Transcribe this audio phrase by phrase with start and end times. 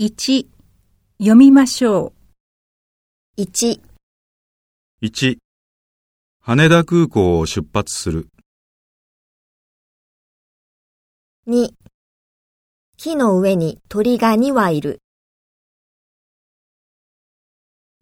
[0.00, 0.48] 1
[1.18, 2.12] 読みましょ
[3.38, 3.40] う。
[3.40, 3.80] 1、
[5.00, 5.36] 1、
[6.40, 8.28] 羽田空港を出発する。
[11.46, 11.68] 2、
[12.96, 15.00] 木の上に鳥が2羽いる。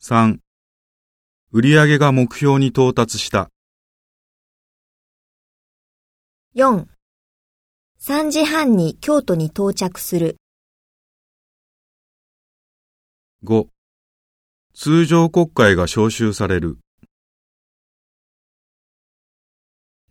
[0.00, 0.38] 3、
[1.50, 3.50] 売上が目標に到達した。
[6.54, 6.86] 4、
[7.98, 10.39] 3時半に京都に到着する。
[13.42, 13.68] 5、
[14.74, 16.76] 通常国会が召集される。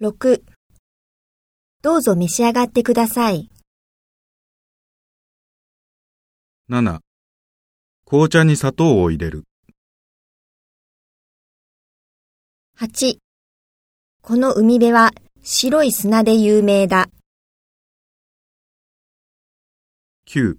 [0.01, 0.41] 6、
[1.83, 3.51] どうぞ召し上がってください。
[6.71, 7.01] 7、
[8.03, 9.43] 紅茶に砂糖を入れる。
[12.79, 13.19] 8、
[14.23, 15.11] この海辺は
[15.43, 17.09] 白い砂で有名だ。
[20.25, 20.57] 9、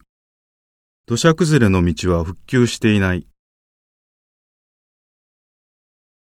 [1.10, 3.26] 土砂崩れの道は復旧していない。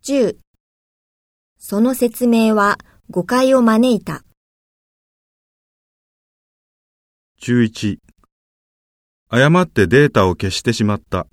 [0.05, 0.37] 10、
[1.56, 2.77] その説明は
[3.09, 4.23] 誤解を招いた。
[7.41, 8.01] 11、
[9.31, 11.27] 誤ってデータを消してしまった。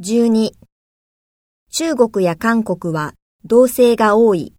[0.00, 0.50] 12、
[1.70, 4.56] 中国や韓国は同性が多い。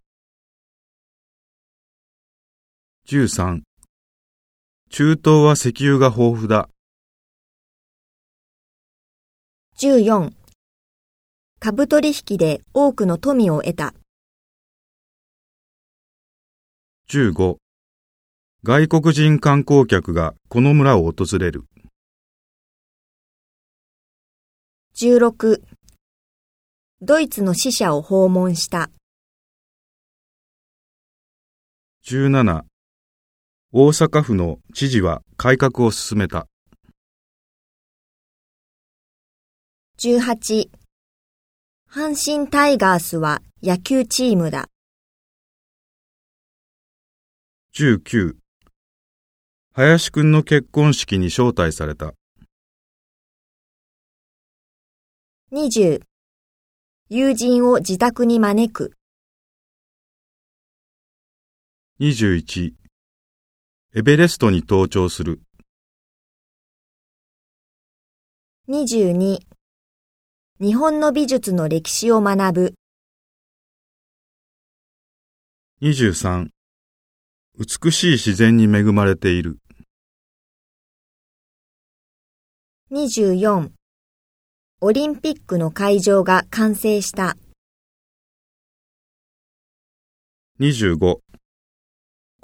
[3.06, 3.60] 13、
[4.94, 6.68] 中東は石油が豊富だ。
[9.78, 10.34] 14、
[11.58, 13.94] 株取引で多くの富を得た。
[17.08, 17.56] 15、
[18.64, 21.64] 外国人観光客がこの村を訪れる。
[24.96, 25.62] 16、
[27.00, 28.90] ドイツの死者を訪問した。
[32.04, 32.71] 17、
[33.74, 36.46] 大阪府の知事は改革を進めた。
[39.98, 40.68] 18、
[41.90, 44.68] 阪神タイガースは野球チームだ。
[47.74, 48.34] 19、
[49.72, 52.12] 林くんの結婚式に招待された。
[55.50, 56.02] 20、
[57.08, 58.92] 友人を自宅に招く。
[62.00, 62.81] 21、
[63.94, 65.42] エベレストに登頂する。
[68.70, 69.38] 22、
[70.60, 72.74] 日本の美術の歴史を学ぶ。
[75.82, 76.48] 23、
[77.58, 79.58] 美しい自然に恵まれている。
[82.92, 83.72] 24、
[84.80, 87.36] オリンピックの会場が完成した。
[90.60, 91.21] 25、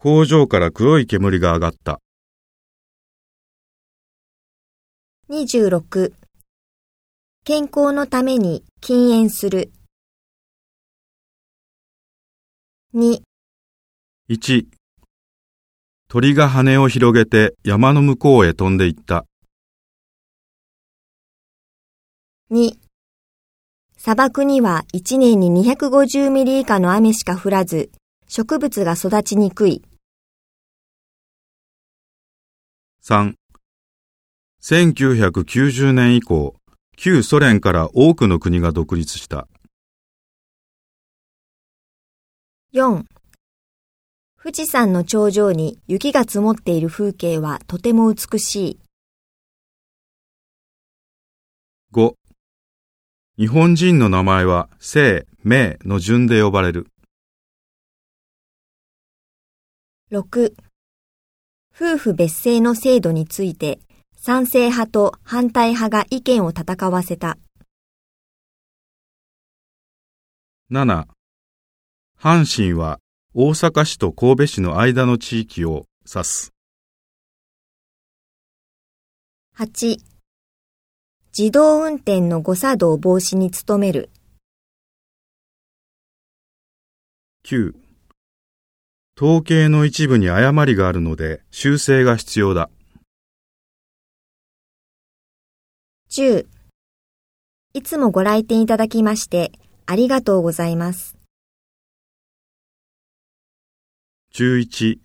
[0.01, 2.01] 工場から黒い煙が上がった。
[5.29, 6.13] 26、
[7.45, 9.73] 健康のために禁煙する。
[12.95, 13.23] 2、
[14.31, 14.67] 1、
[16.09, 19.27] 鳥が羽を広げて山の向こうへ飛んでいった。
[22.53, 22.79] 2
[23.97, 27.91] 砂漠には1年に250ミリ以下の雨しか降らず、
[28.31, 29.83] 植物が育ちにくい。
[33.03, 33.33] 3、
[34.61, 36.55] 1990年以降、
[36.95, 39.49] 旧ソ連から多くの国が独立した。
[42.75, 43.05] 4
[44.43, 48.81] 富士山の頂上に雪が積もっている風景はとても美しい。
[51.95, 52.13] 5、
[53.39, 56.89] 日本人の名前は姓、名の順で呼ばれる。
[60.11, 60.55] 6
[61.71, 63.79] 夫婦別姓の制度について
[64.17, 67.37] 賛成派と反対派が意見を戦わせた。
[70.71, 71.07] 7、
[72.19, 73.01] 阪神は
[73.35, 76.55] 大阪市と神戸市の間の地域を指す。
[79.59, 79.99] 8
[81.37, 84.09] 自動運転の誤作動防止に努める。
[87.45, 87.75] 9、
[89.21, 92.71] 統計の一部に誤りがあるので修正が必要だ。
[96.09, 96.47] 10
[97.75, 99.51] いつもご来店いただきまして
[99.87, 101.17] ありがとうございます。
[104.35, 105.01] 11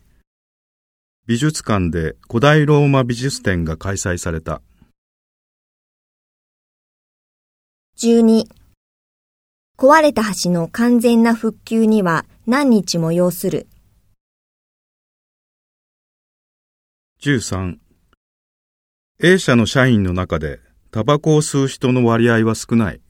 [1.26, 4.62] 美術館で古代ローマ美術展が開催された。
[7.98, 8.46] 12
[9.76, 13.66] 壊れた橋の完全な復旧には何日も要する。
[17.26, 17.78] 13
[19.22, 20.60] A 社の社員の中で
[20.92, 23.02] タバコを吸う人の割合は少ない。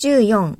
[0.00, 0.58] 14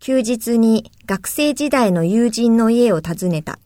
[0.00, 3.60] 休日に学生時代の友人の家を訪ねた。